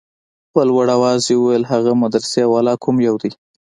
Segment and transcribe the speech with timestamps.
[0.53, 3.31] په لوړ اواز يې وويل هغه مدرسې والا کوم يو دى.